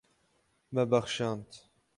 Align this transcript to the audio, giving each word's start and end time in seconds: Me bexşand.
Me 0.73 0.83
bexşand. 0.91 1.49